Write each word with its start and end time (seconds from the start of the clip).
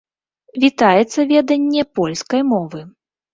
Вітаецца 0.63 1.19
веданне 1.33 1.83
польскай 2.01 2.41
мовы. 2.55 2.81